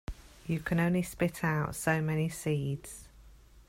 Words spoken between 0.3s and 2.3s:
You can only spit out so many